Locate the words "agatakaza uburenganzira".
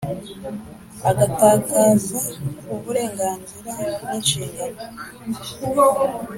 1.09-3.71